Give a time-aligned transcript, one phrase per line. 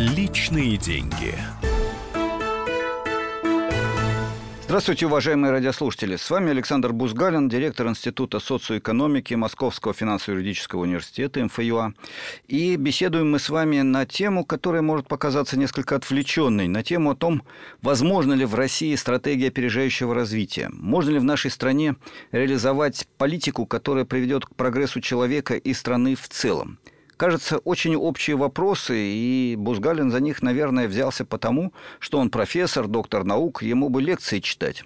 [0.00, 1.34] Личные деньги.
[4.64, 6.16] Здравствуйте, уважаемые радиослушатели.
[6.16, 11.92] С вами Александр Бузгалин, директор Института социоэкономики Московского финансово-юридического университета МФЮА.
[12.48, 17.14] И беседуем мы с вами на тему, которая может показаться несколько отвлеченной, на тему о
[17.14, 17.42] том,
[17.82, 21.96] возможно ли в России стратегия опережающего развития, можно ли в нашей стране
[22.32, 26.78] реализовать политику, которая приведет к прогрессу человека и страны в целом
[27.20, 33.24] кажется, очень общие вопросы, и Бузгалин за них, наверное, взялся потому, что он профессор, доктор
[33.24, 34.84] наук, ему бы лекции читать.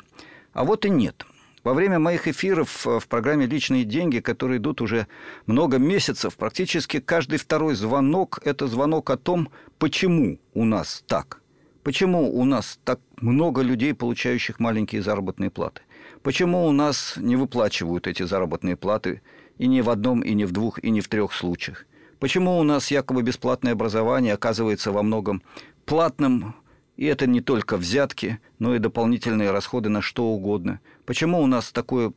[0.52, 1.24] А вот и нет.
[1.62, 5.06] Во время моих эфиров в программе «Личные деньги», которые идут уже
[5.46, 9.48] много месяцев, практически каждый второй звонок– это звонок о том,
[9.78, 11.40] почему у нас так.
[11.84, 15.82] Почему у нас так много людей, получающих маленькие заработные платы?
[16.24, 19.22] Почему у нас не выплачивают эти заработные платы
[19.56, 21.86] и ни в одном, и ни в двух, и ни в трех случаях?
[22.24, 25.42] Почему у нас якобы бесплатное образование оказывается во многом
[25.84, 26.54] платным,
[26.96, 30.80] и это не только взятки, но и дополнительные расходы на что угодно?
[31.04, 32.14] Почему у нас такое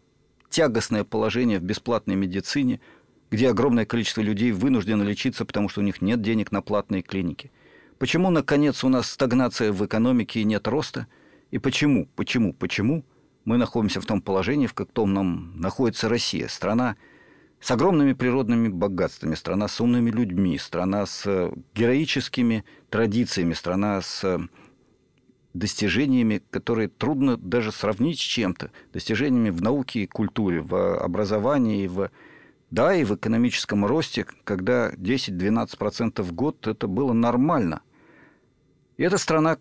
[0.50, 2.80] тягостное положение в бесплатной медицине,
[3.32, 7.52] где огромное количество людей вынуждено лечиться, потому что у них нет денег на платные клиники?
[8.00, 11.08] Почему, наконец, у нас стагнация в экономике и нет роста?
[11.52, 13.04] И почему, почему, почему
[13.44, 16.96] мы находимся в том положении, в каком нам находится Россия, страна,
[17.68, 24.24] с огромными природными богатствами, страна с умными людьми, страна с э, героическими традициями, страна с
[24.24, 24.40] э,
[25.54, 32.10] достижениями, которые трудно даже сравнить с чем-то, достижениями в науке и культуре, в образовании, в,
[32.72, 37.82] да, и в экономическом росте, когда 10-12% в год это было нормально.
[38.96, 39.58] И эта страна,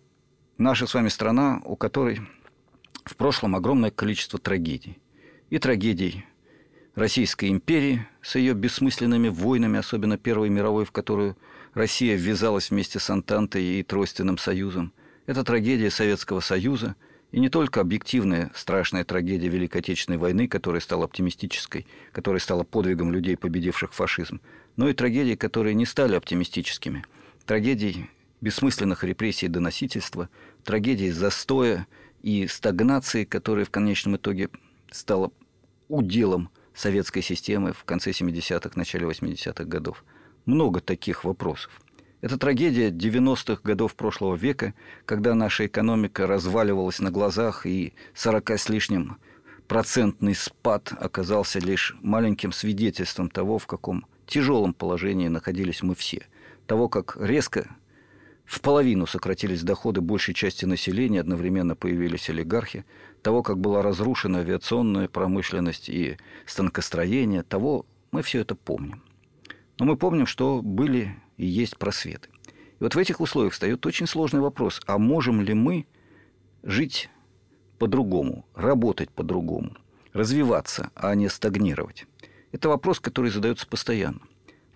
[0.57, 2.21] наша с вами страна, у которой
[3.03, 4.97] в прошлом огромное количество трагедий.
[5.49, 6.23] И трагедий
[6.97, 11.37] Российской империи с ее бессмысленными войнами, особенно Первой мировой, в которую
[11.75, 14.91] Россия ввязалась вместе с Антантой и Тройственным Союзом.
[15.27, 16.95] Это трагедия Советского Союза,
[17.31, 23.11] и не только объективная страшная трагедия Великой Отечественной войны, которая стала оптимистической, которая стала подвигом
[23.11, 24.41] людей, победивших фашизм,
[24.75, 27.05] но и трагедии, которые не стали оптимистическими.
[27.45, 28.09] Трагедий
[28.41, 30.29] бессмысленных репрессий и доносительства,
[30.63, 31.85] трагедии застоя
[32.23, 34.49] и стагнации, которая в конечном итоге
[34.89, 35.31] стала
[35.89, 40.05] уделом советской системы в конце 70-х, начале 80-х годов.
[40.45, 41.81] Много таких вопросов.
[42.21, 44.73] Это трагедия 90-х годов прошлого века,
[45.05, 49.17] когда наша экономика разваливалась на глазах, и 40 с лишним
[49.67, 56.27] процентный спад оказался лишь маленьким свидетельством того, в каком тяжелом положении находились мы все.
[56.67, 57.75] Того, как резко
[58.47, 62.85] в половину сократились доходы большей части населения, одновременно появились олигархи,
[63.21, 69.03] того, как была разрушена авиационная промышленность и станкостроение, того мы все это помним.
[69.79, 72.29] Но мы помним, что были и есть просветы.
[72.79, 75.85] И вот в этих условиях встает очень сложный вопрос, а можем ли мы
[76.63, 77.09] жить
[77.79, 79.75] по-другому, работать по-другому,
[80.13, 82.05] развиваться, а не стагнировать?
[82.53, 84.21] Это вопрос, который задается постоянно.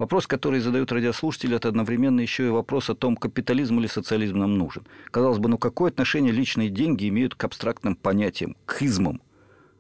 [0.02, 4.58] Вопрос, который задают радиослушатели, это одновременно еще и вопрос о том, капитализм или социализм нам
[4.58, 4.84] нужен.
[5.12, 9.22] Казалось бы, ну какое отношение личные деньги имеют к абстрактным понятиям, к измам?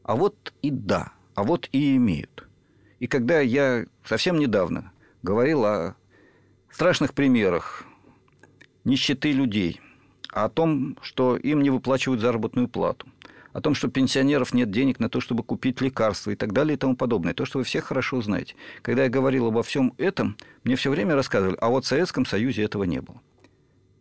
[0.03, 2.47] А вот и да, а вот и имеют.
[2.99, 4.91] И когда я совсем недавно
[5.23, 5.95] говорил о
[6.69, 7.85] страшных примерах
[8.83, 9.81] нищеты людей,
[10.29, 13.07] о том, что им не выплачивают заработную плату–
[13.53, 16.78] о том, что пенсионеров нет денег на то, чтобы купить лекарства и так далее и
[16.78, 17.34] тому подобное.
[17.34, 18.56] То, что вы все хорошо знаете.
[18.81, 22.63] Когда я говорил обо всем этом, мне все время рассказывали, а вот в Советском Союзе
[22.63, 23.22] этого не было.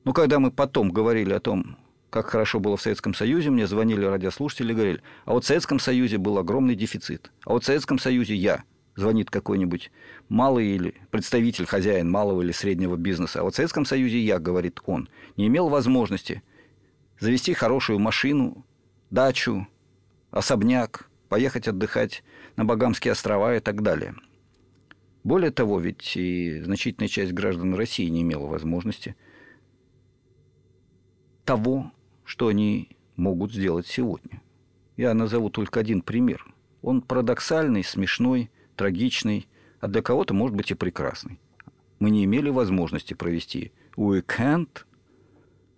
[0.04, 1.76] Но когда мы потом говорили о том,
[2.10, 5.78] как хорошо было в Советском Союзе, мне звонили радиослушатели и говорили, а вот в Советском
[5.78, 7.30] Союзе был огромный дефицит.
[7.44, 8.64] А вот в Советском Союзе я,
[8.96, 9.90] звонит какой-нибудь
[10.28, 13.40] малый или представитель, хозяин малого или среднего бизнеса.
[13.40, 16.42] А вот в Советском Союзе я, говорит он, не имел возможности
[17.20, 18.64] завести хорошую машину,
[19.10, 19.66] дачу,
[20.30, 22.22] особняк, поехать отдыхать
[22.56, 24.14] на Багамские острова и так далее.
[25.22, 29.16] Более того, ведь и значительная часть граждан России не имела возможности
[31.44, 31.92] того,
[32.24, 34.40] что они могут сделать сегодня.
[34.96, 36.46] Я назову только один пример.
[36.80, 39.46] Он парадоксальный, смешной, трагичный,
[39.80, 41.38] а для кого-то, может быть, и прекрасный.
[41.98, 44.86] Мы не имели возможности провести уикенд,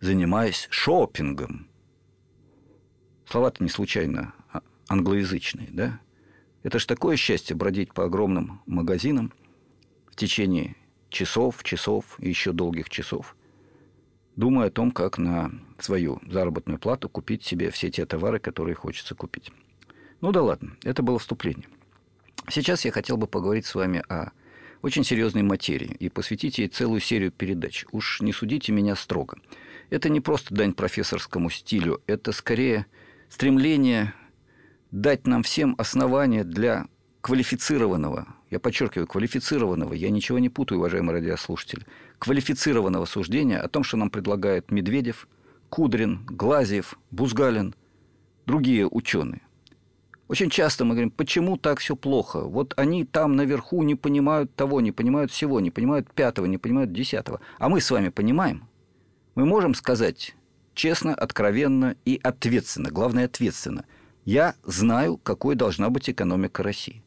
[0.01, 1.69] занимаясь шопингом–
[3.33, 6.01] Слова-то не случайно а, англоязычные, да?
[6.65, 9.33] Это ж такое счастье бродить по огромным магазинам
[10.11, 10.77] в течение
[11.09, 13.35] часов, часов и еще долгих часов,
[14.37, 19.15] думая о том, как на свою заработную плату купить себе все те товары, которые хочется
[19.15, 19.51] купить.
[20.21, 21.69] Ну да ладно, это было вступление.
[22.51, 24.33] Сейчас я хотел бы поговорить с вами о
[24.83, 27.87] очень серьезной материи и посвятить ей целую серию передач.
[27.93, 29.39] Уж не судите меня строго.
[29.89, 32.85] Это не просто дань профессорскому стилю, это скорее
[33.33, 34.13] стремление
[34.91, 36.87] дать нам всем основания для
[37.23, 41.87] квалифицированного, я подчеркиваю, квалифицированного, я ничего не путаю, уважаемые радиослушатели,
[42.19, 45.29] квалифицированного суждения о том, что нам предлагают Медведев,
[45.71, 47.75] Кудрин, Глазьев, Бузгалин,
[48.45, 49.41] другие ученые.
[50.29, 52.41] Очень часто мы говорим, почему так все плохо?
[52.41, 56.93] Вот они там наверху не понимают того, не понимают всего, не понимают пятого, не понимают
[56.93, 57.41] десятого.
[57.59, 58.69] А мы с вами понимаем.
[59.35, 60.35] Мы можем сказать
[60.75, 63.85] честно, откровенно и ответственно, главное ответственно.
[64.25, 67.03] Я знаю, какой должна быть экономика России.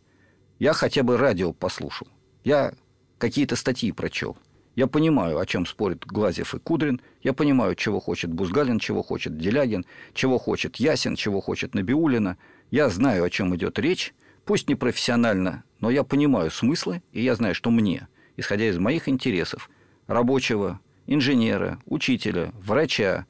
[0.59, 2.07] Я хотя бы радио послушал.
[2.43, 2.73] Я
[3.17, 4.37] какие-то статьи прочел.
[4.75, 7.01] Я понимаю, о чем спорят Глазев и Кудрин.
[7.23, 12.37] Я понимаю, чего хочет Бузгалин, чего хочет Делягин, чего хочет Ясин, чего хочет Набиулина.
[12.71, 14.13] Я знаю, о чем идет речь.
[14.43, 18.07] Пусть не профессионально, но я понимаю смыслы, и я знаю, что мне,
[18.37, 19.69] исходя из моих интересов,
[20.07, 23.25] рабочего, инженера, учителя, врача,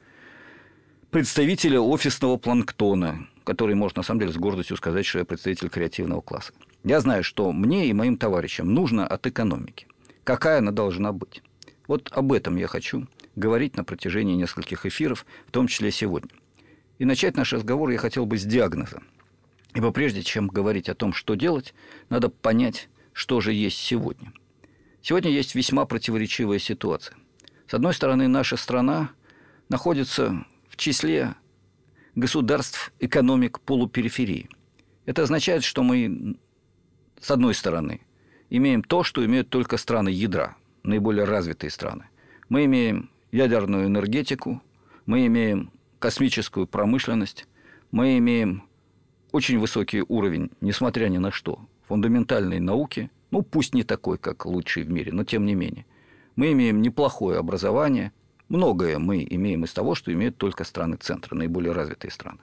[1.10, 6.20] представителя офисного планктона, который может на самом деле с гордостью сказать, что я представитель креативного
[6.20, 6.52] класса.
[6.84, 9.86] Я знаю, что мне и моим товарищам нужно от экономики.
[10.24, 11.42] Какая она должна быть?
[11.86, 13.06] Вот об этом я хочу
[13.36, 16.30] говорить на протяжении нескольких эфиров, в том числе сегодня.
[16.98, 19.02] И начать наш разговор я хотел бы с диагноза.
[19.74, 21.74] Ибо прежде чем говорить о том, что делать,
[22.08, 24.32] надо понять, что же есть сегодня.
[25.02, 27.16] Сегодня есть весьма противоречивая ситуация.
[27.68, 29.10] С одной стороны, наша страна
[29.68, 30.44] находится
[30.76, 31.34] в числе
[32.14, 34.50] государств экономик полупериферии.
[35.06, 36.36] Это означает, что мы,
[37.18, 38.02] с одной стороны,
[38.50, 42.10] имеем то, что имеют только страны ядра, наиболее развитые страны.
[42.50, 44.62] Мы имеем ядерную энергетику,
[45.06, 47.46] мы имеем космическую промышленность,
[47.90, 48.64] мы имеем
[49.32, 54.82] очень высокий уровень, несмотря ни на что, фундаментальной науки, ну пусть не такой, как лучший
[54.82, 55.86] в мире, но тем не менее.
[56.34, 58.12] Мы имеем неплохое образование,
[58.48, 62.38] многое мы имеем из того, что имеют только страны центра, наиболее развитые страны.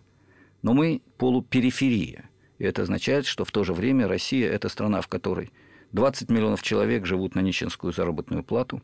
[0.62, 2.30] Но мы полупериферия.
[2.58, 5.52] И это означает, что в то же время Россия– это страна, в которой
[5.92, 8.82] 20 миллионов человек живут на нищенскую заработную плату,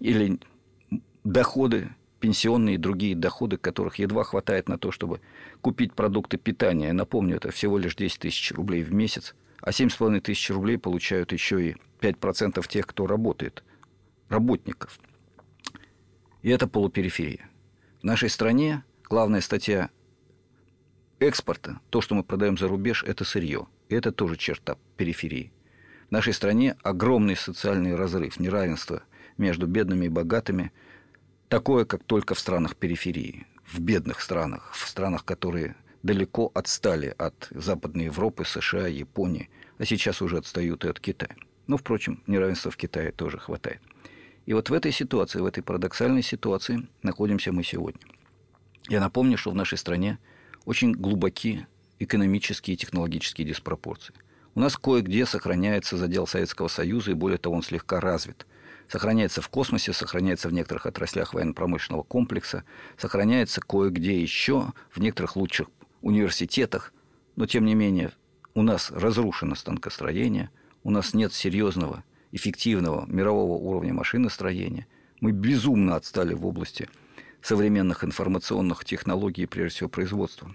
[0.00, 0.38] или
[1.24, 1.90] доходы
[2.22, 5.20] пенсионные и другие доходы, которых едва хватает на то, чтобы
[5.60, 6.86] купить продукты питания.
[6.86, 11.32] Я напомню, это всего лишь 10 тысяч рублей в месяц, а 7,5 тысяч рублей получают
[11.32, 13.64] еще и 5% тех, кто работает,
[14.28, 15.00] работников.
[16.42, 17.48] И это полупериферия.
[18.00, 19.90] В нашей стране главная статья
[21.20, 23.68] экспорта, то, что мы продаем за рубеж, это сырье.
[23.88, 25.52] И это тоже черта периферии.
[26.08, 29.02] В нашей стране огромный социальный разрыв, неравенство
[29.38, 30.72] между бедными и богатыми,
[31.48, 37.48] такое, как только в странах периферии, в бедных странах, в странах, которые далеко отстали от
[37.50, 39.48] Западной Европы, США, Японии,
[39.78, 41.36] а сейчас уже отстают и от Китая.
[41.68, 43.80] Но, впрочем, неравенства в Китае тоже хватает.
[44.46, 48.00] И вот в этой ситуации, в этой парадоксальной ситуации находимся мы сегодня.
[48.88, 50.18] Я напомню, что в нашей стране
[50.64, 51.66] очень глубокие
[51.98, 54.14] экономические и технологические диспропорции–
[54.54, 58.46] у нас кое-где сохраняется задел Советского Союза, и более того, он слегка развит.
[58.86, 62.64] Сохраняется в космосе, сохраняется в некоторых отраслях военно-промышленного комплекса,
[62.98, 65.68] сохраняется кое-где еще в некоторых лучших
[66.02, 66.92] университетах.
[67.36, 68.12] Но, тем не менее,
[68.54, 70.50] у нас разрушено станкостроение,
[70.84, 74.86] у нас нет серьезного, эффективного мирового уровня машиностроения.
[75.20, 76.88] Мы безумно отстали в области
[77.40, 80.54] современных информационных технологий, прежде всего производства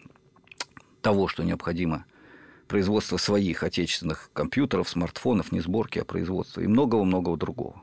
[1.02, 2.06] того, что необходимо–
[2.68, 7.82] производство своих отечественных компьютеров, смартфонов, не сборки, а производства и многого-многого другого.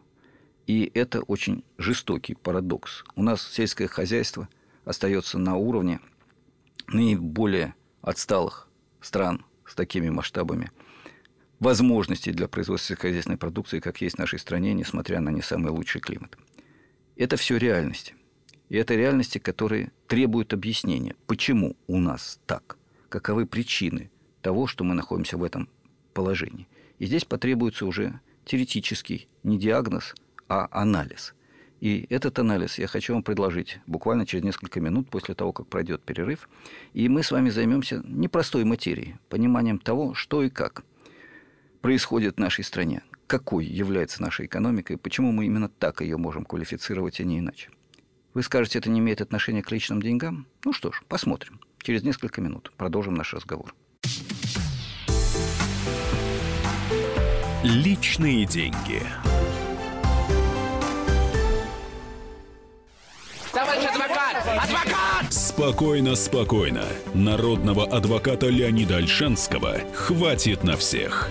[0.67, 3.05] И это очень жестокий парадокс.
[3.17, 4.49] У нас сельское хозяйство
[4.85, 6.01] остается на уровне
[6.87, 8.69] наиболее отсталых
[9.01, 10.71] стран с такими масштабами
[11.65, 16.01] возможностей для производства сельскохозяйственной продукции, как есть в нашей стране, несмотря на не самый лучший
[16.01, 16.39] климат.
[17.17, 18.15] Это все реальности.
[18.69, 22.79] И это реальности, которые требуют объяснения, почему у нас так,
[23.09, 24.11] каковы причины
[24.43, 25.69] того, что мы находимся в этом
[26.13, 26.69] положении.
[26.99, 30.15] И здесь потребуется уже теоретический не диагноз,
[30.49, 31.35] а анализ.
[31.81, 36.03] И этот анализ я хочу вам предложить буквально через несколько минут после того, как пройдет
[36.03, 36.49] перерыв.
[36.93, 40.85] И мы с вами займемся непростой материей, пониманием того, что и как
[41.85, 46.47] происходит в нашей стране, какой является наша экономика и почему мы именно так ее можем
[46.47, 47.69] квалифицировать, а не иначе.
[48.33, 50.47] Вы скажете, это не имеет отношения к личным деньгам?
[50.65, 51.61] Ну что ж, посмотрим.
[51.83, 53.75] Через несколько минут продолжим наш разговор.
[57.63, 59.03] Личные деньги.
[63.53, 64.37] Товарищ адвокат!
[64.39, 65.31] Адвокат!
[65.31, 66.87] Спокойно, спокойно.
[67.13, 71.31] Народного адвоката Леонида Альшанского хватит на всех.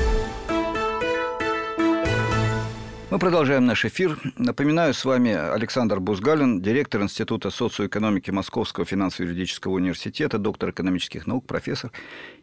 [3.11, 4.17] Мы продолжаем наш эфир.
[4.37, 11.91] Напоминаю, с вами Александр Бузгалин, директор Института социоэкономики Московского финансово-юридического университета, доктор экономических наук, профессор.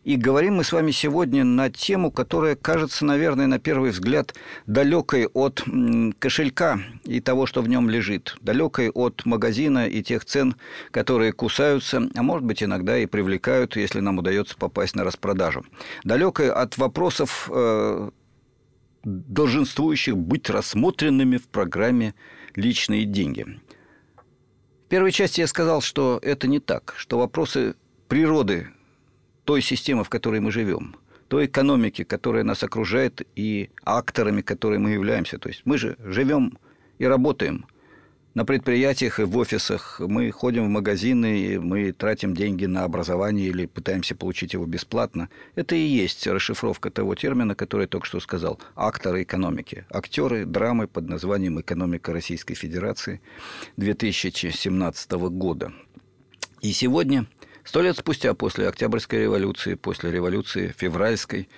[0.05, 4.35] И говорим мы с вами сегодня на тему, которая кажется, наверное, на первый взгляд
[4.67, 5.65] далекой от
[6.19, 10.55] кошелька и того, что в нем лежит, далекой от магазина и тех цен,
[10.91, 15.65] которые кусаются, а может быть иногда и привлекают, если нам удается попасть на распродажу.
[16.05, 18.11] Далекой от вопросов э,
[19.09, 22.15] долженствующих быть рассмотренными в программе
[22.55, 23.45] «Личные деньги».
[24.87, 27.75] В первой части я сказал, что это не так, что вопросы
[28.09, 28.69] природы
[29.45, 30.97] той системы, в которой мы живем,
[31.29, 35.39] той экономики, которая нас окружает, и акторами, которые мы являемся.
[35.39, 36.59] То есть мы же живем
[36.99, 37.67] и работаем–
[38.35, 43.49] на предприятиях и в офисах, мы ходим в магазины, и мы тратим деньги на образование
[43.49, 45.29] или пытаемся получить его бесплатно.
[45.55, 48.61] Это и есть расшифровка того термина, который я только что сказал.
[48.75, 49.87] Акторы экономики.
[49.91, 53.21] Актеры драмы под названием «Экономика Российской Федерации»
[53.77, 55.73] 2017 года.
[56.61, 57.27] И сегодня,
[57.65, 61.49] сто лет спустя после Октябрьской революции, после революции февральской,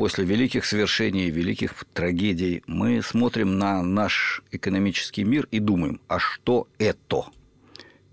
[0.00, 6.68] после великих свершений, великих трагедий мы смотрим на наш экономический мир и думаем, а что
[6.78, 7.26] это?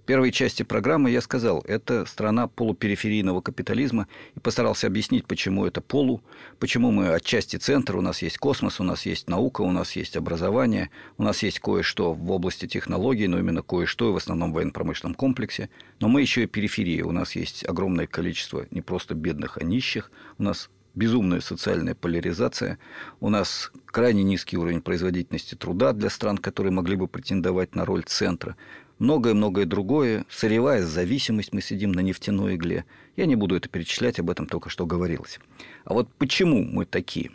[0.02, 5.80] В первой части программы я сказал, это страна полупериферийного капитализма и постарался объяснить, почему это
[5.80, 6.22] полу,
[6.60, 10.18] почему мы отчасти центр, у нас есть космос, у нас есть наука, у нас есть
[10.18, 15.16] образование, у нас есть кое-что в области технологий, но именно кое-что в основном в военно-промышленном
[15.16, 15.70] комплексе,
[16.02, 20.12] но мы еще и периферия, у нас есть огромное количество не просто бедных, а нищих,
[20.38, 22.80] у нас безумная социальная поляризация,
[23.20, 28.04] у нас крайне низкий уровень производительности труда для стран, которые могли бы претендовать на роль
[28.04, 28.58] центра,
[28.98, 32.86] многое-многое другое, сырьевая зависимость, мы сидим на нефтяной игле.
[33.16, 35.40] Я не буду это перечислять, об этом только что говорилось.
[35.86, 37.32] А вот почему мы такие?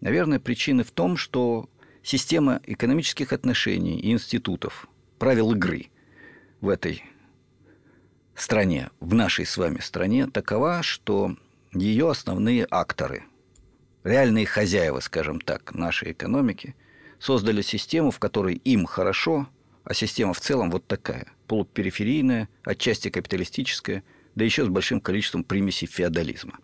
[0.00, 1.70] Наверное, причины в том, что
[2.02, 4.88] система экономических отношений и институтов,
[5.20, 5.86] правил игры
[6.60, 7.04] в этой
[8.34, 11.36] стране, в нашей с вами стране, такова, что
[11.74, 13.24] ее основные акторы,
[14.04, 16.74] реальные хозяева, скажем так, нашей экономики,
[17.18, 19.48] создали систему, в которой им хорошо,
[19.82, 24.02] а система в целом вот такая, полупериферийная, отчасти капиталистическая,
[24.34, 26.58] да еще с большим количеством примесей феодализма.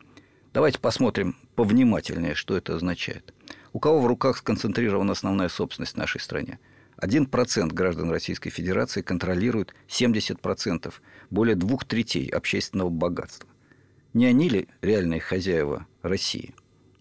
[0.52, 3.34] Давайте посмотрим повнимательнее, что это означает.
[3.72, 6.58] У кого в руках сконцентрирована основная собственность в нашей стране?
[7.00, 10.92] 1% граждан Российской Федерации контролирует 70%,
[11.30, 13.48] более двух третей общественного богатства.
[14.12, 16.54] Не они ли реальные хозяева России?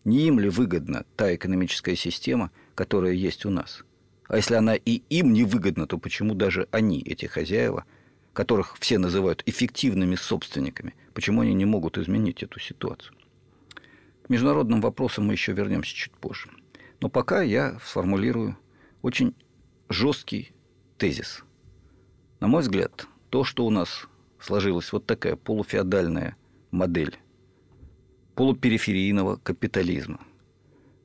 [0.03, 3.83] Не им ли выгодна та экономическая система, которая есть у нас?
[4.27, 7.85] А если она и им не выгодна, то почему даже они, эти хозяева,
[8.33, 13.15] которых все называют эффективными собственниками, почему они не могут изменить эту ситуацию?
[14.23, 16.49] К международным вопросам мы еще вернемся чуть позже.
[17.01, 18.55] Но пока я сформулирую
[19.01, 19.33] очень
[19.89, 20.51] жесткий
[20.99, 21.43] тезис.
[22.39, 24.07] На мой взгляд, то, что у нас
[24.39, 26.35] сложилась вот такая полуфеодальная
[26.71, 27.17] модель
[28.35, 30.19] полупериферийного капитализма.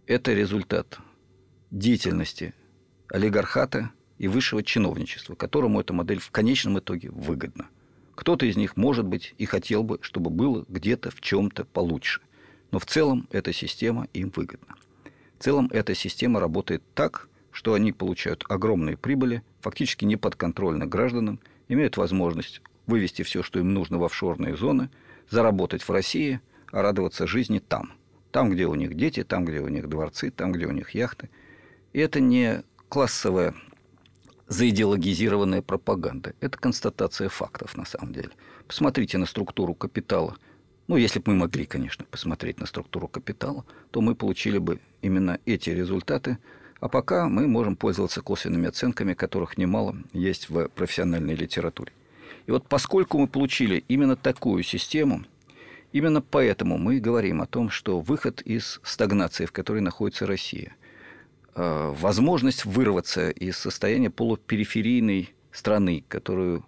[0.06, 0.98] Это результат
[1.70, 2.54] деятельности
[3.08, 7.68] олигархата и высшего чиновничества, которому эта модель в конечном итоге выгодна.
[8.14, 12.20] Кто-то из них, может быть, и хотел бы, чтобы было где-то в чем-то получше.
[12.70, 14.76] Но в целом эта система им выгодна.
[15.38, 21.40] В целом эта система работает так, что они получают огромные прибыли, фактически не подконтрольно гражданам,
[21.68, 24.90] имеют возможность вывести все, что им нужно в офшорные зоны–
[25.30, 26.40] заработать в России,
[26.70, 27.92] а радоваться жизни там.
[28.30, 31.30] Там, где у них дети, там, где у них дворцы, там, где у них яхты.
[31.92, 33.54] И это не классовая
[34.48, 36.34] заидеологизированная пропаганда.
[36.40, 38.30] Это констатация фактов на самом деле.
[38.66, 40.36] Посмотрите на структуру капитала.
[40.86, 45.38] Ну, если бы мы могли, конечно, посмотреть на структуру капитала, то мы получили бы именно
[45.46, 46.38] эти результаты.
[46.80, 51.92] А пока мы можем пользоваться косвенными оценками, которых немало есть в профессиональной литературе.
[52.46, 55.24] И вот поскольку мы получили именно такую систему,
[55.92, 60.76] именно поэтому мы говорим о том, что выход из стагнации, в которой находится Россия,
[61.54, 66.66] э, возможность вырваться из состояния полупериферийной страны, которую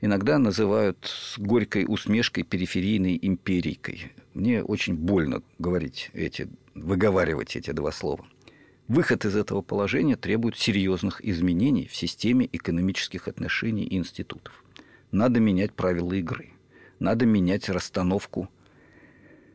[0.00, 4.12] иногда называют с горькой усмешкой периферийной империйкой.
[4.34, 8.26] Мне очень больно говорить эти, выговаривать эти два слова.
[8.88, 14.63] Выход из этого положения требует серьезных изменений в системе экономических отношений и институтов
[15.14, 16.50] надо менять правила игры,
[16.98, 18.50] надо менять расстановку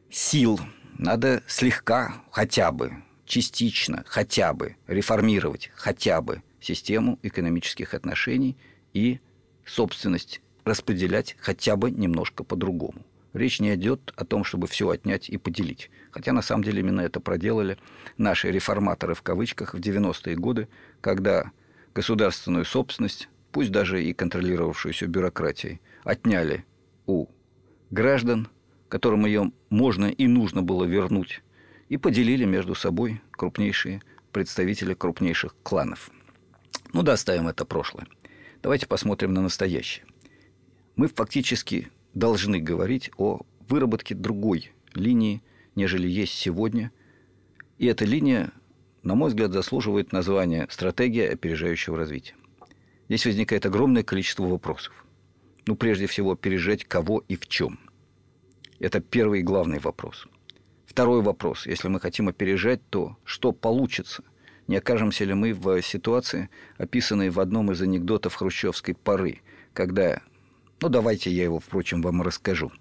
[0.09, 0.59] сил,
[0.97, 2.93] надо слегка хотя бы,
[3.25, 8.57] частично хотя бы реформировать хотя бы систему экономических отношений
[8.93, 9.19] и
[9.65, 13.05] собственность распределять хотя бы немножко по-другому.
[13.33, 15.91] Речь не идет о том, чтобы все отнять и поделить.
[16.09, 17.77] Хотя на самом деле именно это проделали
[18.17, 20.67] наши реформаторы в кавычках в 90-е годы,
[20.99, 21.51] когда
[21.93, 26.65] государственную собственность, пусть даже и контролировавшуюся бюрократией, отняли
[27.05, 27.27] у
[27.89, 28.47] граждан,
[28.87, 31.41] которым ее можно и нужно было вернуть,
[31.89, 34.01] и поделили между собой крупнейшие
[34.31, 36.11] представители крупнейших кланов.
[36.93, 38.07] Ну да, оставим это прошлое.
[38.61, 40.05] Давайте посмотрим на настоящее.
[40.95, 45.41] Мы фактически должны говорить о выработке другой линии,
[45.75, 46.91] нежели есть сегодня.
[47.77, 48.51] И эта линия,
[49.03, 52.35] на мой взгляд, заслуживает названия «Стратегия опережающего развития».
[53.09, 54.93] Здесь возникает огромное количество вопросов.
[55.65, 57.79] Ну, прежде всего, опережать кого и в чем.
[58.79, 60.27] Это первый и главный вопрос.
[60.85, 61.65] Второй вопрос.
[61.65, 64.23] Если мы хотим опережать, то что получится?
[64.67, 69.41] Не окажемся ли мы в ситуации, описанной в одном из анекдотов хрущевской поры,
[69.73, 70.21] когда
[70.81, 72.71] ну, давайте я его, впрочем, вам расскажу.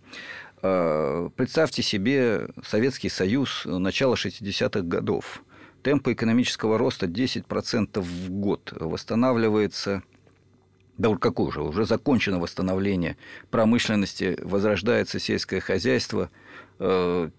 [0.62, 5.42] А, представьте себе Советский Союз начала 60-х годов.
[5.82, 8.72] Темпы экономического роста 10% в год.
[8.78, 10.02] Восстанавливается
[10.98, 13.16] да уж какое же, уже закончено восстановление
[13.50, 16.30] промышленности, возрождается сельское хозяйство,
[16.78, 17.30] а,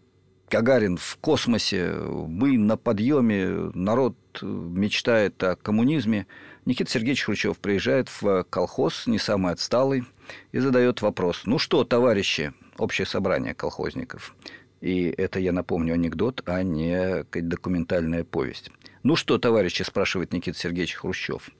[0.50, 6.25] Гагарин в космосе, мы на подъеме, народ мечтает о коммунизме.
[6.66, 10.06] Никита Сергеевич Хрущев приезжает в колхоз, не самый отсталый,
[10.51, 11.44] и задает вопрос.
[11.46, 14.36] Ну что, товарищи, общее собрание колхозников.
[14.82, 18.72] И это, я напомню, анекдот, а не документальная повесть.
[19.04, 21.51] Ну что, товарищи, спрашивает Никита Сергеевич Хрущев.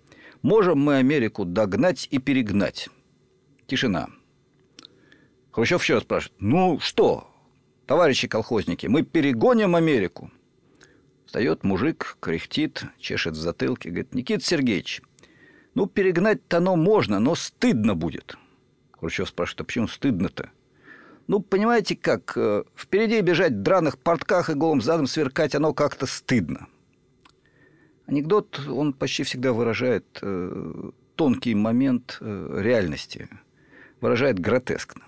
[0.42, 2.90] Можем мы Америку догнать и перегнать?
[3.68, 4.08] Тишина.
[5.52, 6.36] Хрущев еще раз спрашивает.
[6.40, 7.30] Ну что,
[7.86, 10.32] товарищи колхозники, мы перегоним Америку?
[11.26, 15.02] Встает мужик, кряхтит, чешет в затылке, говорит, Никита Сергеевич,
[15.76, 18.38] ну, перегнать-то оно можно, но стыдно будет.
[18.94, 20.52] Хрущев спрашивает, а почему стыдно-то?
[21.28, 26.06] Ну, понимаете как, э, впереди бежать в драных портках и голым задом сверкать, оно как-то
[26.06, 26.68] стыдно.
[28.10, 33.30] Анекдот, он почти всегда выражает э, тонкий момент э, реальности,
[34.02, 35.04] выражает гротескно.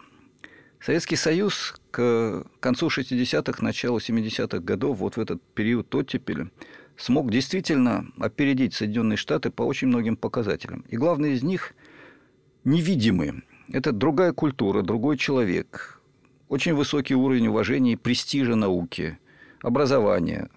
[0.80, 6.50] Советский Союз к концу 60-х, началу 70-х годов, вот в этот период оттепели,
[6.98, 10.86] смог действительно опередить Соединенные Штаты по очень многим показателям.
[10.90, 11.74] И главный из них–
[12.64, 16.02] невидимый это другая культура, другой человек,
[16.50, 19.18] очень высокий уровень уважения и престижа науки,
[19.62, 20.50] образования,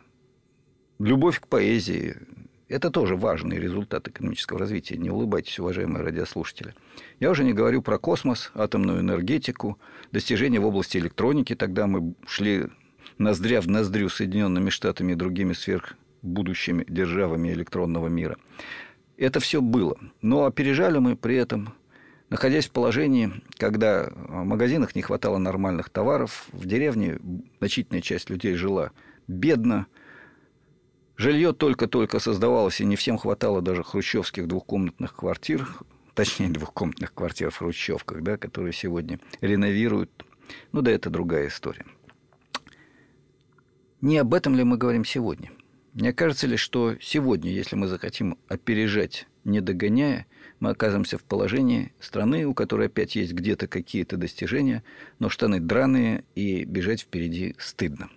[0.98, 2.16] любовь к поэзии.
[2.74, 4.96] Это тоже важный результат экономического развития.
[4.96, 6.74] Не улыбайтесь, уважаемые радиослушатели.
[7.20, 9.78] Я уже не говорю про космос, атомную энергетику,
[10.10, 11.54] достижения в области электроники.
[11.54, 12.64] Тогда мы шли
[13.16, 18.38] ноздря в ноздрю Соединенными Штатами и другими сверхбудущими державами электронного мира.
[19.16, 19.96] Это все было.
[20.20, 21.74] Но опережали мы при этом
[22.28, 27.20] находясь в положении, когда в магазинах не хватало нормальных товаров, в деревне
[27.60, 28.90] значительная часть людей жила
[29.28, 29.86] бедно,
[31.16, 35.68] жилье только-только создавалось, и не всем хватало даже хрущевских двухкомнатных квартир,
[36.14, 40.10] точнее, двухкомнатных квартир в хрущевках, да, которые сегодня реновируют.
[40.72, 41.86] Ну да, это другая история.
[44.00, 45.50] Не об этом ли мы говорим сегодня?
[45.94, 50.26] Не окажется ли, что сегодня, если мы захотим опережать, не догоняя,
[50.58, 54.82] мы оказываемся в положении страны, у которой опять есть где-то какие-то достижения,
[55.18, 58.10] но штаны драные и бежать впереди стыдно.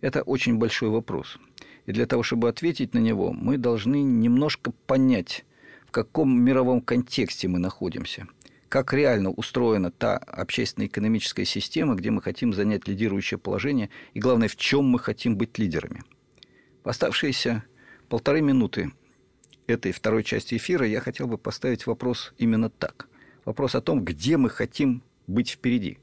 [0.00, 1.38] Это очень большой вопрос.
[1.86, 5.44] И для того, чтобы ответить на него, мы должны немножко понять,
[5.86, 8.28] в каком мировом контексте мы находимся,
[8.68, 14.56] как реально устроена та общественно-экономическая система, где мы хотим занять лидирующее положение, и главное, в
[14.56, 16.02] чем мы хотим быть лидерами.
[16.84, 17.64] В оставшиеся
[18.08, 18.92] полторы минуты
[19.66, 23.08] этой второй части эфира я хотел бы поставить вопрос именно так.
[23.44, 25.98] Вопрос о том, где мы хотим быть впереди.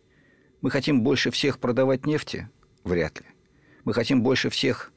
[0.62, 2.50] Мы хотим больше всех продавать нефти?
[2.84, 3.28] Вряд ли.
[3.84, 4.92] Мы хотим больше всех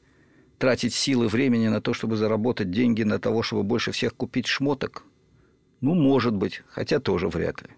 [0.61, 5.03] тратить силы времени на то, чтобы заработать деньги, на того, чтобы больше всех купить шмоток?
[5.81, 7.69] Ну, может быть, хотя тоже вряд ли.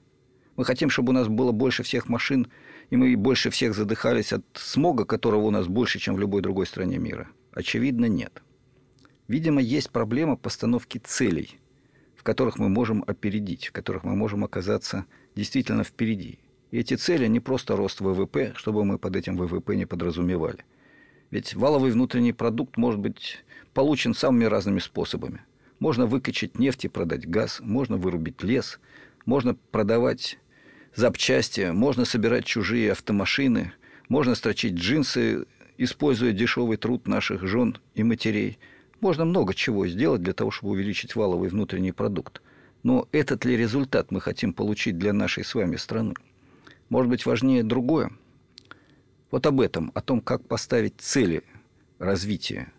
[0.58, 2.48] Мы хотим, чтобы у нас было больше всех машин,
[2.90, 6.66] и мы больше всех задыхались от смога, которого у нас больше, чем в любой другой
[6.68, 7.30] стране мира.
[7.54, 8.44] Очевидно, нет.
[9.30, 11.62] Видимо, есть проблема постановки целей,
[12.18, 15.06] в которых мы можем опередить, в которых мы можем оказаться
[15.38, 16.40] действительно впереди.
[16.72, 20.66] И эти цели не просто рост ВВП, чтобы мы под этим ВВП не подразумевали.
[21.34, 23.44] Ведь валовый внутренний продукт может быть
[23.74, 25.42] получен самыми разными способами.
[25.80, 28.80] Можно выкачать нефть и продать газ, можно вырубить лес,
[29.26, 30.38] можно продавать
[30.94, 33.74] запчасти, можно собирать чужие автомашины,
[34.10, 35.48] Можно строчить джинсы,
[35.80, 38.60] используя дешевый труд наших жен и матерей.
[39.02, 42.44] Можно много чего сделать для того, чтобы увеличить валовый внутренний продукт.
[42.84, 46.14] Но этот ли результат мы хотим получить для нашей с вами страны?
[46.90, 48.12] Может быть, важнее другое?
[49.34, 51.42] Вот об этом, о том, как поставить цели
[51.98, 52.72] развития,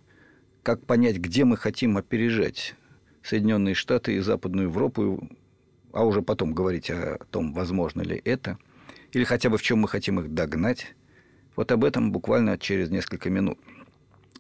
[0.63, 2.77] как понять, где мы хотим опережать
[3.25, 5.29] Соединенные Штаты и Западную Европу,
[5.91, 8.57] а уже потом говорить о том, возможно ли это,
[9.11, 10.95] или хотя бы в чем мы хотим их догнать.
[11.57, 13.59] Вот об этом буквально через несколько минут.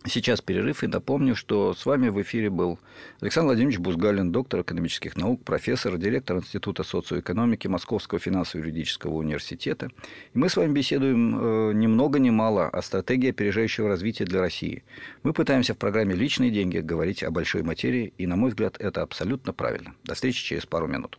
[0.06, 2.78] Сейчас перерыв, и напомню, что с вами в эфире был
[3.22, 9.88] Александр Владимирович Бузгалин, доктор экономических наук, профессор, директор Института социоэкономики Московского финансово-юридического университета.
[10.34, 14.40] И мы с вами беседуем э, ни много ни мало о стратегии опережающего развития для
[14.40, 14.84] России.
[15.22, 19.00] Мы пытаемся в программе «Личные деньги» говорить о большой материи, и, на мой взгляд, это
[19.00, 19.94] абсолютно правильно.
[20.04, 21.18] До встречи через пару минут.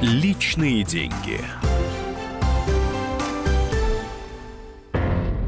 [0.00, 1.40] Личные деньги.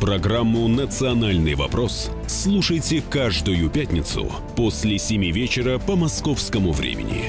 [0.00, 7.26] Программу «Национальный вопрос» слушайте каждую пятницу после 7 вечера по московскому времени.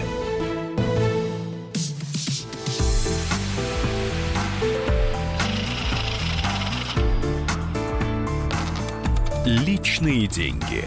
[9.46, 10.86] Личные деньги.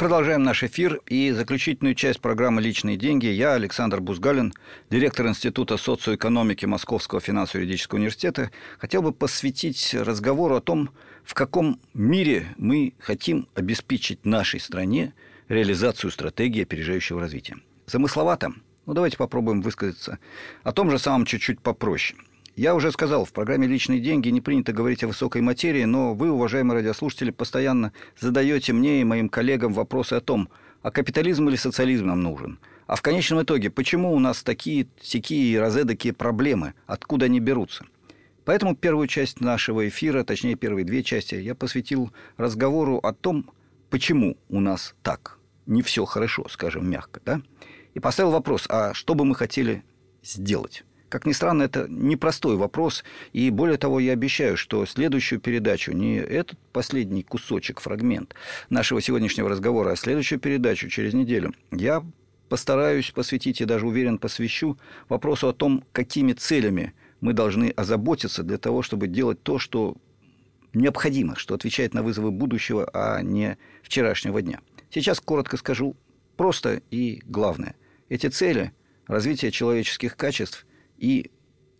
[0.00, 3.26] Продолжаем наш эфир и заключительную часть программы «Личные деньги».
[3.26, 4.54] Я, Александр Бузгалин,
[4.88, 10.88] директор Института социоэкономики Московского финансово-юридического университета, хотел бы посвятить разговору о том,
[11.22, 15.12] в каком мире мы хотим обеспечить нашей стране
[15.50, 17.58] реализацию стратегии опережающего развития.
[17.84, 18.54] Замысловато?
[18.86, 20.18] Ну, давайте попробуем высказаться
[20.62, 22.18] о том же самом чуть-чуть попроще–
[22.60, 26.30] я уже сказал, в программе «Личные деньги» не принято говорить о высокой материи, но вы,
[26.30, 30.50] уважаемые радиослушатели, постоянно задаете мне и моим коллегам вопросы о том,
[30.82, 32.58] а капитализм или социализм нам нужен?
[32.86, 36.74] А в конечном итоге, почему у нас такие, такие разэдакие проблемы?
[36.86, 37.86] Откуда они берутся?
[38.44, 43.50] Поэтому первую часть нашего эфира, точнее первые две части, я посвятил разговору о том,
[43.88, 45.38] почему у нас так.
[45.64, 47.40] Не все хорошо, скажем мягко, да?
[47.94, 49.82] И поставил вопрос, а что бы мы хотели
[50.22, 50.84] сделать?
[51.10, 53.02] Как ни странно, это непростой вопрос.
[53.32, 58.36] И более того, я обещаю, что следующую передачу, не этот последний кусочек, фрагмент
[58.70, 62.04] нашего сегодняшнего разговора, а следующую передачу через неделю, я
[62.48, 68.56] постараюсь посвятить и даже уверен посвящу вопросу о том, какими целями мы должны озаботиться для
[68.56, 69.96] того, чтобы делать то, что
[70.74, 74.60] необходимо, что отвечает на вызовы будущего, а не вчерашнего дня.
[74.90, 75.96] Сейчас коротко скажу
[76.36, 77.74] просто и главное.
[78.08, 78.70] Эти цели–
[79.08, 80.66] развитие человеческих качеств
[81.00, 81.30] и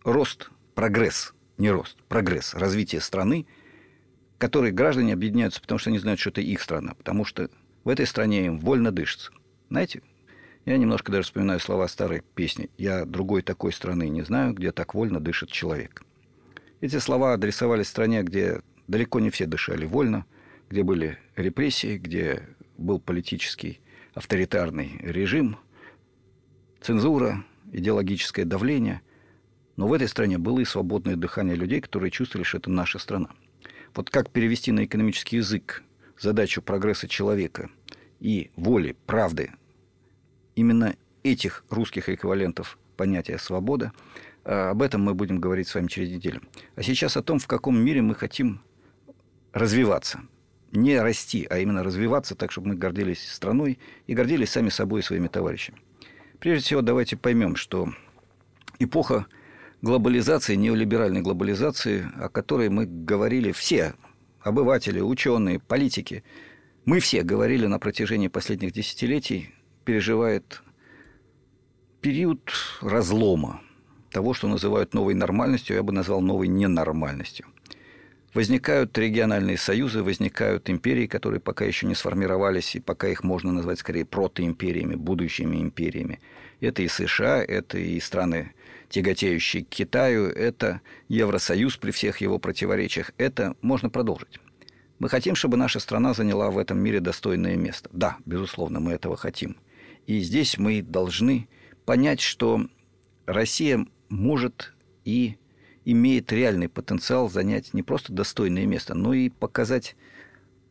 [0.03, 3.45] рост, прогресс, не рост, прогресс, развитие страны,
[4.37, 7.49] которые граждане объединяются, потому что они знают, что это их страна, потому что
[7.83, 9.31] в этой стране им вольно дышится.
[9.69, 10.01] Знаете,
[10.65, 14.95] я немножко даже вспоминаю слова старой песни «Я другой такой страны не знаю, где так
[14.95, 16.03] вольно дышит человек».
[16.81, 20.25] Эти слова адресовались стране, где далеко не все дышали вольно,
[20.69, 23.81] где были репрессии, где был политический
[24.15, 25.57] авторитарный режим,
[26.81, 29.01] цензура, идеологическое давление–
[29.77, 33.29] но в этой стране было и свободное дыхание людей, которые чувствовали, что это наша страна.
[33.95, 35.83] Вот как перевести на экономический язык
[36.19, 37.69] задачу прогресса человека
[38.19, 39.51] и воли, правды,
[40.55, 43.91] именно этих русских эквивалентов понятия «свобода»,
[44.43, 46.41] а, об этом мы будем говорить с вами через неделю.
[46.75, 48.61] А сейчас о том, в каком мире мы хотим
[49.53, 50.21] развиваться.
[50.71, 55.03] Не расти, а именно развиваться так, чтобы мы гордились страной и гордились сами собой и
[55.03, 55.79] своими товарищами.
[56.39, 57.93] Прежде всего, давайте поймем, что
[58.79, 59.25] эпоха
[59.81, 63.93] глобализации, неолиберальной глобализации, о которой мы говорили все,
[64.39, 66.23] обыватели, ученые, политики,
[66.85, 69.53] мы все говорили на протяжении последних десятилетий,
[69.85, 70.61] переживает
[72.01, 73.61] период разлома
[74.11, 77.45] того, что называют новой нормальностью, я бы назвал новой ненормальностью.
[78.33, 83.79] Возникают региональные союзы, возникают империи, которые пока еще не сформировались, и пока их можно назвать
[83.79, 86.21] скорее протоимпериями, будущими империями.
[86.61, 88.53] Это и США, это и страны
[88.91, 93.11] тяготеющий к Китаю, это Евросоюз при всех его противоречиях.
[93.17, 94.39] Это можно продолжить.
[94.99, 97.89] Мы хотим, чтобы наша страна заняла в этом мире достойное место.
[97.91, 99.57] Да, безусловно, мы этого хотим.
[100.05, 101.47] И здесь мы должны
[101.85, 102.67] понять, что
[103.25, 104.73] Россия может
[105.05, 105.37] и
[105.85, 109.95] имеет реальный потенциал занять не просто достойное место, но и показать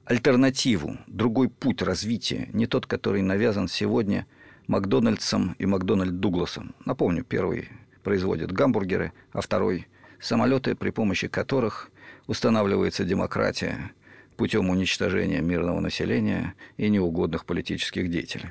[0.05, 4.27] альтернативу, другой путь развития, не тот, который навязан сегодня
[4.67, 6.75] Макдональдсом и Макдональд Дугласом.
[6.85, 7.69] Напомню, первый
[8.03, 9.87] производит гамбургеры, а второй–
[10.21, 11.91] самолеты, при помощи которых
[12.27, 13.93] устанавливается демократия
[14.37, 18.51] путем уничтожения мирного населения и неугодных политических деятелей.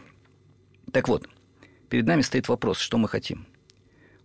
[0.91, 1.27] Так вот,
[1.89, 3.47] перед нами стоит вопрос, что мы хотим.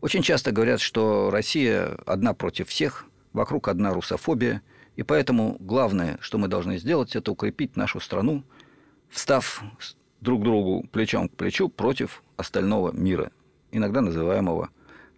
[0.01, 4.61] Очень часто говорят, что Россия одна против всех, вокруг одна русофобия,
[4.97, 8.45] и поэтому главное, что мы должны сделать, это укрепить нашу страну,
[9.09, 9.63] встав
[10.21, 13.31] друг другу плечом к плечу против остального мира,
[13.73, 14.71] иногда называемого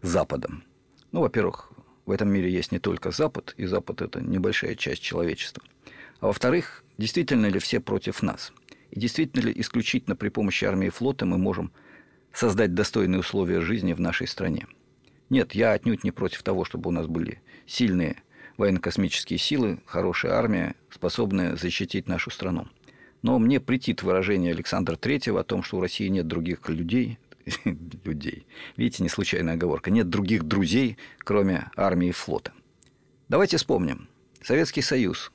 [0.07, 0.64] Западом.
[1.12, 1.73] Ну, во-первых,
[2.05, 5.62] в этом мире есть не только Запад, и Запад– это небольшая часть человечества.
[6.21, 8.53] А во-вторых, действительно ли все против нас?
[8.90, 11.73] И действительно ли исключительно при помощи армии и флота мы можем
[12.33, 14.66] создать достойные условия жизни в нашей стране?
[15.29, 18.23] Нет, я отнюдь не против того, чтобы у нас были сильные
[18.57, 22.69] военно-космические силы, хорошая армия, способная защитить нашу страну.
[23.23, 27.19] Но мне претит выражение Александра Третьего о том, что у России нет других людей,
[28.04, 28.46] людей.
[28.76, 29.90] Видите, не случайная оговорка.
[29.90, 32.52] Нет других друзей, кроме армии и флота.
[33.28, 34.09] Давайте вспомним.
[34.42, 35.32] Советский Союз.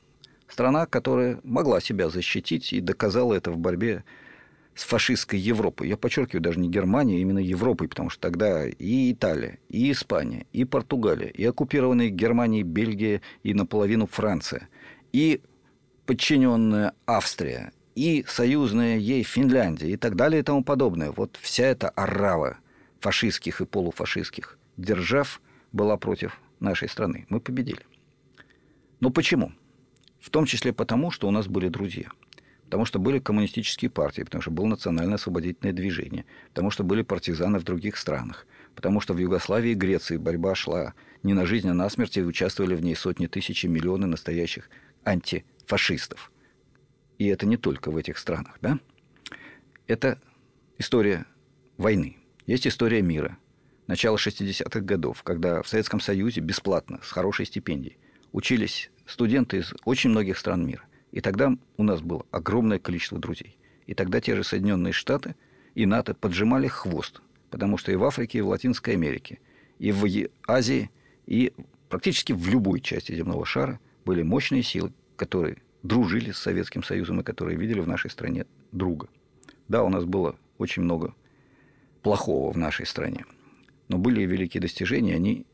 [0.47, 4.04] Страна, которая могла себя защитить и доказала это в борьбе
[4.76, 5.88] с фашистской Европой.
[5.88, 10.45] Я подчеркиваю, даже не Германия, а именно Европой, потому что тогда и Италия, и Испания,
[10.54, 14.69] и Португалия, и оккупированные Германией Бельгия и наполовину Франция,
[15.13, 15.41] и
[16.06, 21.12] подчиненная Австрия, и союзная ей Финляндия и так далее и тому подобное.
[21.12, 22.58] Вот вся эта орава
[23.00, 27.26] фашистских и полуфашистских держав была против нашей страны.
[27.30, 27.82] Мы победили.
[29.00, 29.52] Но почему?
[30.20, 32.10] В том числе потому, что у нас были друзья.
[32.66, 37.60] Потому что были коммунистические партии, потому что было национальное освободительное движение, потому что были партизаны
[37.60, 41.74] в других странах, потому что в Югославии и Греции борьба шла не на жизнь, а
[41.74, 44.70] на смерть, и участвовали в ней сотни тысяч и миллионы настоящих
[45.04, 46.31] антифашистов–
[47.22, 48.80] и это не только в этих странах, да,
[49.86, 50.20] это
[50.80, 51.28] история
[51.78, 52.18] войны.
[52.48, 53.38] Есть история мира.
[53.86, 58.00] Начало 60-х годов, когда в Советском Союзе бесплатно, с хорошей стипендией,
[58.32, 60.84] учились студенты из очень многих стран мира.
[61.12, 63.56] И тогда у нас было огромное количество друзей.
[63.86, 65.36] И тогда те же Соединенные Штаты
[65.76, 69.38] и НАТО поджимали хвост, потому что и в Африке, и в Латинской Америке,
[69.78, 70.08] и в
[70.48, 70.90] Азии,
[71.28, 71.54] и
[71.88, 77.24] практически в любой части земного шара были мощные силы, которые дружили с Советским Союзом и
[77.24, 79.08] которые видели в нашей стране друга.
[79.67, 81.13] Да, у нас было очень много
[82.02, 83.26] плохого в нашей стране,
[83.88, 85.46] но были и великие достижения, они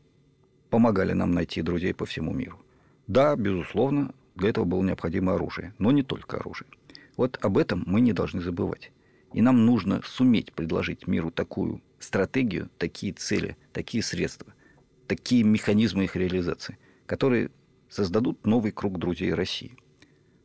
[0.70, 2.58] помогали нам найти друзей по всему миру.
[3.06, 6.68] Да, безусловно, для этого было необходимо оружие, но не только оружие.
[7.16, 8.92] Вот об этом мы не должны забывать.
[9.32, 14.54] И нам нужно суметь предложить миру такую стратегию, такие цели, такие средства,
[15.06, 17.50] такие механизмы их реализации, которые
[17.88, 19.76] создадут новый круг друзей России–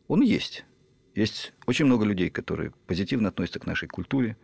[0.08, 0.66] он есть.
[1.16, 4.36] Есть очень много людей, которые позитивно относятся к нашей культуре,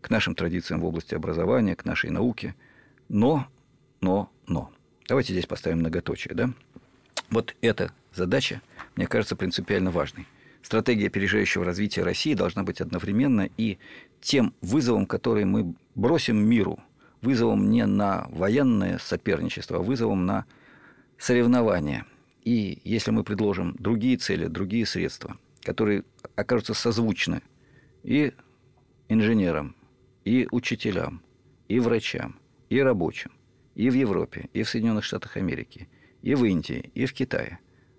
[0.00, 2.54] к нашим традициям в области образования, к нашей науке.
[3.08, 3.46] Но,
[4.00, 4.72] но, но.
[5.08, 6.50] Давайте здесь поставим многоточие, да?
[7.30, 8.62] Вот эта задача,
[8.94, 10.26] мне кажется, принципиально важной.
[10.62, 13.78] Стратегия опережающего развития России должна быть одновременно и
[14.20, 16.78] тем вызовом, который мы бросим миру,
[17.20, 20.46] вызовом не на военное соперничество, а вызовом на
[21.18, 22.06] соревнования–
[22.44, 27.42] и если мы предложим другие цели, другие средства, которые окажутся созвучны
[28.02, 28.32] и
[29.08, 29.76] инженерам,
[30.24, 31.22] и учителям,
[31.68, 33.32] и врачам, и рабочим,
[33.74, 35.88] и в Европе, и в Соединенных Штатах Америки,
[36.20, 37.58] и в Индии, и в Китае,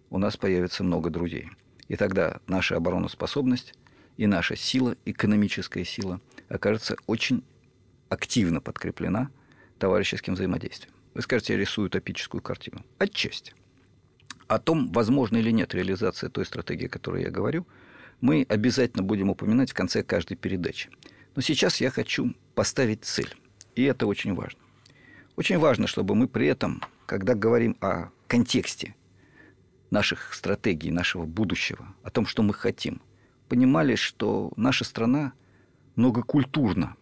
[0.10, 1.50] у нас появится много друзей.
[1.88, 3.74] И тогда наша обороноспособность
[4.18, 7.44] и наша сила, экономическая сила, окажется очень
[8.10, 9.32] активно подкреплена
[9.80, 10.94] товарищеским взаимодействием.
[11.14, 12.86] Вы скажете, я рисую утопическую картину.
[13.00, 13.54] Отчасти.
[14.48, 17.66] О том, возможно или нет реализация той стратегии, о которой я говорю,
[18.22, 20.90] мы обязательно будем упоминать в конце каждой передачи.
[21.36, 23.36] Но сейчас я хочу поставить цель.
[23.76, 24.60] И это очень важно.
[25.36, 28.96] Очень важно, чтобы мы при этом, когда говорим о контексте
[29.90, 33.02] наших стратегий, нашего будущего, о том, что мы хотим,
[33.50, 35.34] понимали, что наша страна
[35.96, 36.96] многокультурна.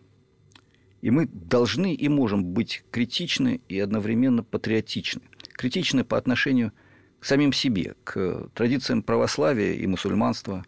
[1.02, 5.22] И мы должны и можем быть критичны и одновременно патриотичны.
[5.54, 6.74] Критичны по отношению к
[7.22, 10.66] самим себе, к традициям православия и мусульманства,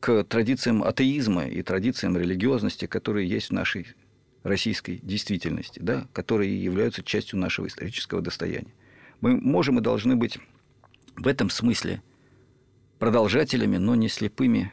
[0.00, 3.88] к традициям атеизма и традициям религиозности, которые есть в нашей
[4.42, 8.72] российской действительности, да, которые являются частью нашего исторического достояния.
[9.20, 10.38] Мы можем и должны быть
[11.16, 12.02] в этом смысле
[12.98, 14.72] продолжателями, но не слепыми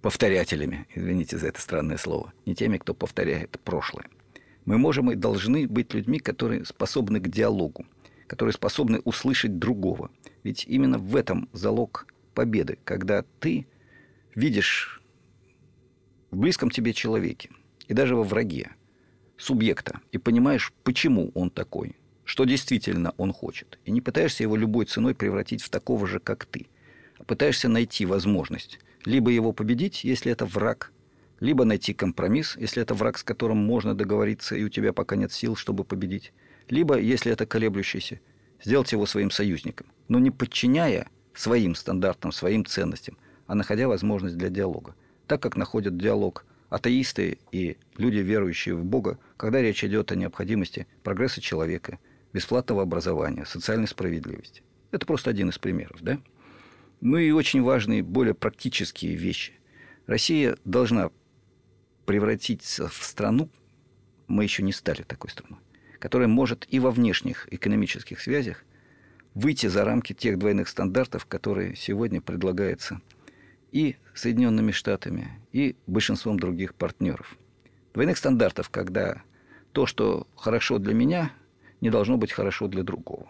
[0.00, 4.06] повторятелями, извините за это странное слово, не теми, кто повторяет прошлое.
[4.64, 7.84] Мы можем и должны быть людьми, которые способны к диалогу,
[8.32, 10.10] которые способны услышать другого–
[10.42, 13.66] ведь именно в этом залог победы, когда ты
[14.34, 15.02] видишь
[16.30, 17.50] в близком тебе человеке
[17.88, 18.72] и даже во враге
[19.36, 24.86] субъекта и понимаешь, почему он такой, что действительно он хочет, и не пытаешься его любой
[24.86, 26.66] ценой превратить в такого же, как ты,
[27.18, 30.92] а пытаешься найти возможность либо его победить, если это враг,
[31.40, 35.32] либо найти компромисс, если это враг, с которым можно договориться, и у тебя пока нет
[35.32, 36.32] сил, чтобы победить,
[36.68, 38.20] либо, если это колеблющийся,
[38.62, 44.48] сделать его своим союзником, но не подчиняя своим стандартам, своим ценностям, а находя возможность для
[44.48, 44.94] диалога.
[45.26, 50.86] Так как находят диалог атеисты и люди, верующие в Бога, когда речь идет о необходимости
[51.02, 51.98] прогресса человека,
[52.32, 54.62] бесплатного образования, социальной справедливости.
[54.90, 56.18] Это просто один из примеров, да?
[57.00, 59.52] Ну и очень важные, более практические вещи.
[60.06, 61.10] Россия должна
[62.06, 63.50] превратиться в страну,
[64.28, 65.58] мы еще не стали такой страной,
[66.02, 68.64] которая может и во внешних экономических связях
[69.34, 73.00] выйти за рамки тех двойных стандартов, которые сегодня предлагаются
[73.70, 77.38] и Соединенными Штатами, и большинством других партнеров.
[77.94, 79.22] Двойных стандартов, когда
[79.70, 81.30] то, что хорошо для меня,
[81.80, 83.28] не должно быть хорошо для другого.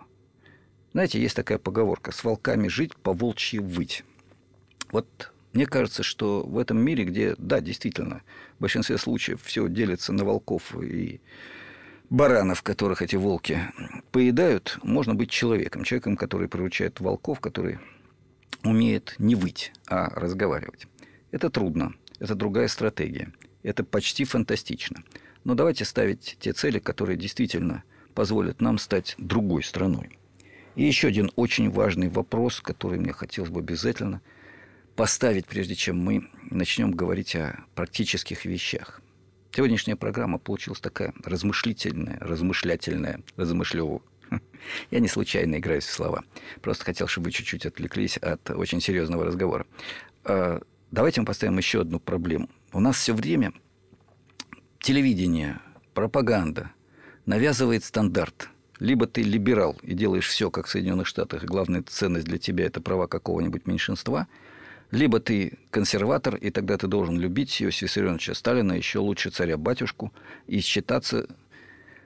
[0.94, 4.02] Знаете, есть такая поговорка «с волками жить, по волчьи выть».
[4.90, 8.22] Вот мне кажется, что в этом мире, где, да, действительно,
[8.56, 11.20] в большинстве случаев все делится на волков и
[12.12, 13.58] баранов, которых эти волки
[14.10, 15.82] поедают, можно быть человеком.
[15.82, 17.78] Человеком, который приручает волков, который
[18.62, 20.86] умеет не выть, а разговаривать.
[21.30, 25.02] Это трудно, это другая стратегия, это почти фантастично.
[25.44, 27.82] Но давайте ставить те цели, которые действительно
[28.14, 30.18] позволят нам стать другой страной.
[30.76, 34.20] И еще один очень важный вопрос, который мне хотелось бы обязательно–
[34.96, 39.01] поставить, прежде чем мы начнем говорить о практических вещах.
[39.54, 44.00] Сегодняшняя программа получилась такая размышлительная, размышлятельная, размышлевая.
[44.90, 46.24] Я не случайно играюсь в слова.
[46.62, 49.66] Просто хотел, чтобы вы чуть-чуть отвлеклись от очень серьезного разговора.
[50.24, 52.48] А, давайте мы поставим еще одну проблему.
[52.72, 53.52] У нас все время
[54.80, 55.60] телевидение,
[55.92, 56.70] пропаганда
[57.26, 58.48] навязывает стандарт.
[58.78, 62.64] Либо ты либерал и делаешь все, как в Соединенных Штатах, и главная ценность для тебя–
[62.66, 64.28] это права какого-нибудь меньшинства–
[64.92, 70.12] либо ты консерватор, и тогда ты должен любить Иосифа Виссарионовича Сталина, еще лучше царя-батюшку,
[70.46, 71.26] и считаться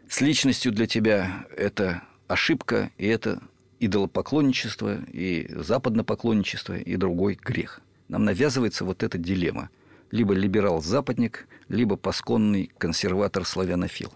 [0.08, 3.42] с личностью для тебя это ошибка, и это
[3.80, 7.80] идолопоклонничество, и западнопоклонничество, и другой грех.
[8.08, 9.68] Нам навязывается вот эта дилемма.
[10.12, 14.12] Либо либерал-западник, либо пасконный консерватор-славянофил.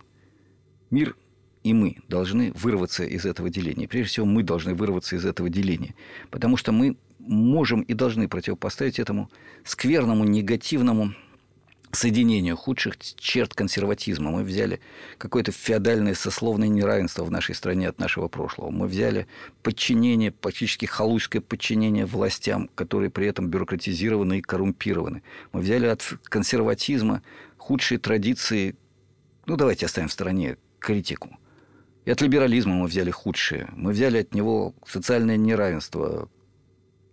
[0.90, 1.16] Мир
[1.64, 3.88] и мы должны вырваться из этого деления.
[3.88, 5.94] Прежде всего, мы должны вырваться из этого деления.
[6.30, 9.30] Потому что мы можем и должны противопоставить этому
[9.64, 11.14] скверному, негативному
[11.92, 14.30] соединению худших черт консерватизма.
[14.30, 14.80] Мы взяли
[15.18, 18.70] какое-то феодальное сословное неравенство в нашей стране от нашего прошлого.
[18.70, 19.26] Мы взяли
[19.62, 25.22] подчинение, практически халуйское подчинение властям, которые при этом бюрократизированы и коррумпированы.
[25.52, 27.22] Мы взяли от консерватизма
[27.56, 28.76] худшие традиции,
[29.46, 31.36] ну давайте оставим в стороне критику.
[32.04, 33.68] И от либерализма мы взяли худшее.
[33.72, 36.28] Мы взяли от него социальное неравенство,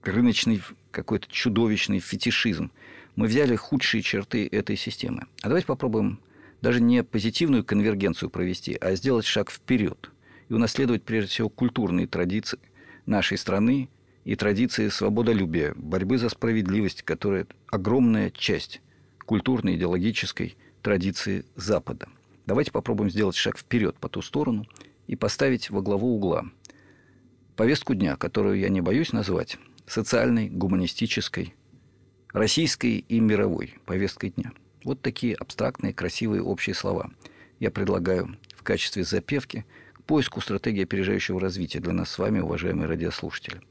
[0.07, 2.71] рыночный какой-то чудовищный фетишизм.
[3.15, 5.27] Мы взяли худшие черты этой системы.
[5.41, 6.19] А давайте попробуем
[6.61, 10.11] даже не позитивную конвергенцию провести, а сделать шаг вперед
[10.49, 12.59] и унаследовать прежде всего культурные традиции
[13.05, 13.89] нашей страны
[14.25, 18.81] и традиции свободолюбия, борьбы за справедливость, которая огромная часть
[19.25, 22.07] культурной идеологической традиции Запада.
[22.45, 24.65] Давайте попробуем сделать шаг вперед по ту сторону
[25.07, 26.45] и поставить во главу угла
[27.55, 29.57] повестку дня, которую я не боюсь назвать
[29.87, 31.55] социальной, гуманистической,
[32.33, 34.51] российской и мировой повесткой дня.
[34.83, 37.09] Вот такие абстрактные, красивые общие слова.
[37.59, 42.87] Я предлагаю в качестве запевки к поиску стратегии опережающего развития для нас с вами, уважаемые
[42.87, 43.61] радиослушатели.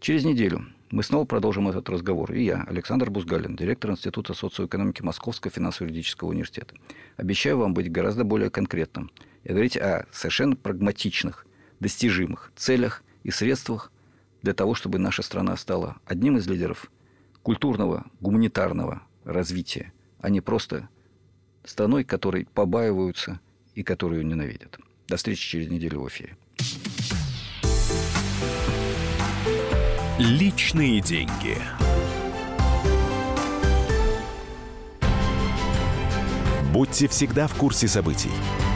[0.00, 2.32] Через неделю мы снова продолжим этот разговор.
[2.32, 6.74] И я, Александр Бузгалин, директор Института социоэкономики Московского финансово-юридического университета.
[7.16, 9.10] Обещаю вам быть гораздо более конкретным
[9.44, 11.46] и говорить о совершенно прагматичных,
[11.80, 13.92] достижимых целях и средствах
[14.42, 16.90] для того, чтобы наша страна стала одним из лидеров
[17.42, 20.88] культурного, гуманитарного развития, а не просто
[21.64, 23.40] страной, которой побаиваются
[23.74, 24.78] и которую ненавидят.
[25.08, 26.36] До встречи через неделю в эфире.
[30.18, 31.58] Личные деньги.
[36.72, 38.30] Будьте всегда в курсе событий.